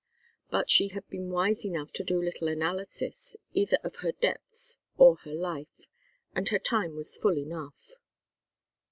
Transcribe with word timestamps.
But 0.49 0.71
she 0.71 0.87
had 0.87 1.07
been 1.09 1.29
wise 1.29 1.63
enough 1.63 1.93
to 1.93 2.03
do 2.03 2.19
little 2.19 2.47
analysis, 2.47 3.35
either 3.53 3.77
of 3.83 3.97
her 3.97 4.11
depths 4.11 4.79
or 4.97 5.11
of 5.23 5.27
life, 5.27 5.85
and 6.33 6.49
her 6.49 6.57
time 6.57 6.95
was 6.95 7.15
full 7.17 7.37
enough. 7.37 7.91